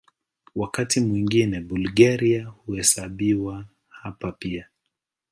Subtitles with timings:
[0.55, 4.67] Wakati mwingine Bulgaria huhesabiwa hapa pia.